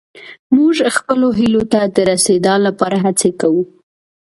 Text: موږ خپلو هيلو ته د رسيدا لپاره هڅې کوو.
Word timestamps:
موږ 0.55 0.75
خپلو 0.97 1.27
هيلو 1.39 1.63
ته 1.71 1.79
د 1.95 1.97
رسيدا 2.11 2.53
لپاره 2.65 2.97
هڅې 3.05 3.29
کوو. 3.39 3.63